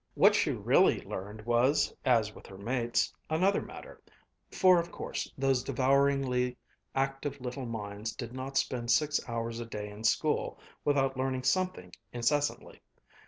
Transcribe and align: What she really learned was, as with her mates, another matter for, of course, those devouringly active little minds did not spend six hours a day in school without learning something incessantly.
What 0.15 0.33
she 0.33 0.49
really 0.49 1.01
learned 1.01 1.45
was, 1.45 1.93
as 2.05 2.33
with 2.33 2.47
her 2.47 2.57
mates, 2.57 3.13
another 3.29 3.61
matter 3.61 4.01
for, 4.51 4.79
of 4.79 4.91
course, 4.91 5.31
those 5.37 5.63
devouringly 5.63 6.57
active 6.95 7.39
little 7.39 7.67
minds 7.67 8.11
did 8.15 8.33
not 8.33 8.57
spend 8.57 8.89
six 8.89 9.21
hours 9.29 9.59
a 9.59 9.65
day 9.67 9.91
in 9.91 10.03
school 10.03 10.57
without 10.85 11.17
learning 11.17 11.43
something 11.43 11.93
incessantly. 12.11 12.81